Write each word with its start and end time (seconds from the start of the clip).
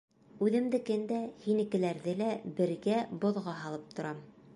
Үҙемдекен 0.45 1.03
дә, 1.11 1.19
һинекеләрҙе 1.43 2.15
лә 2.21 2.31
бергә 2.61 2.97
боҙға 3.27 3.55
һалып 3.65 3.95
торам. 4.01 4.25